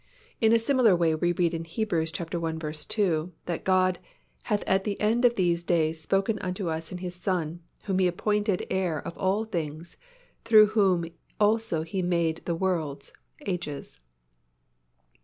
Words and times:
In 0.39 0.51
a 0.51 0.57
similar 0.57 0.95
way 0.95 1.13
we 1.13 1.31
read 1.31 1.53
in 1.53 1.63
Heb. 1.63 1.93
i. 1.93 2.05
2, 2.73 3.31
that 3.45 3.63
God 3.63 3.99
"hath 4.45 4.63
at 4.63 4.83
the 4.83 4.99
end 4.99 5.25
of 5.25 5.35
these 5.35 5.63
days 5.63 6.01
spoken 6.01 6.39
unto 6.39 6.69
us 6.69 6.91
in 6.91 6.97
His 6.97 7.13
Son, 7.13 7.61
whom 7.83 7.99
He 7.99 8.07
appointed 8.07 8.65
heir 8.71 8.99
of 9.05 9.15
all 9.15 9.45
things, 9.45 9.97
through 10.43 10.65
whom 10.73 11.05
also 11.39 11.83
He 11.83 12.01
made 12.01 12.41
the 12.45 12.55
worlds 12.55 13.13
(ages)." 13.45 13.99